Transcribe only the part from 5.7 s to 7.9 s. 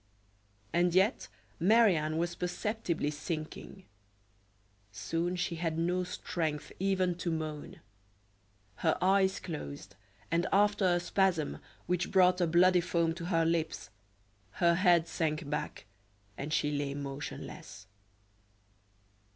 not strength even to moan;